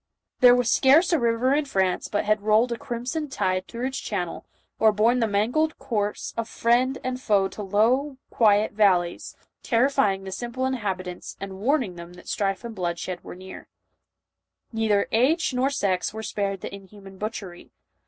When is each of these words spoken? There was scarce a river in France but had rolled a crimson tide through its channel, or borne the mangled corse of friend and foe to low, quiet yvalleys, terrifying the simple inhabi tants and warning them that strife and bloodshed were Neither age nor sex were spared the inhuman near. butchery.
There 0.39 0.55
was 0.55 0.71
scarce 0.71 1.13
a 1.13 1.19
river 1.19 1.53
in 1.53 1.65
France 1.65 2.07
but 2.07 2.25
had 2.25 2.41
rolled 2.41 2.71
a 2.71 2.75
crimson 2.79 3.29
tide 3.29 3.67
through 3.67 3.85
its 3.85 3.99
channel, 3.99 4.47
or 4.79 4.91
borne 4.91 5.19
the 5.19 5.27
mangled 5.27 5.77
corse 5.77 6.33
of 6.35 6.49
friend 6.49 6.97
and 7.03 7.21
foe 7.21 7.47
to 7.49 7.61
low, 7.61 8.17
quiet 8.31 8.71
yvalleys, 8.71 9.35
terrifying 9.61 10.23
the 10.23 10.31
simple 10.31 10.63
inhabi 10.63 11.03
tants 11.03 11.37
and 11.39 11.59
warning 11.59 11.97
them 11.97 12.13
that 12.13 12.27
strife 12.27 12.63
and 12.63 12.73
bloodshed 12.73 13.23
were 13.23 13.35
Neither 14.73 15.07
age 15.11 15.53
nor 15.53 15.69
sex 15.69 16.15
were 16.15 16.23
spared 16.23 16.61
the 16.61 16.73
inhuman 16.73 17.13
near. 17.13 17.19
butchery. 17.19 17.71